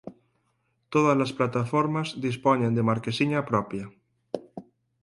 [0.93, 3.85] Todas as plataformas dispoñen de marquesiña propia.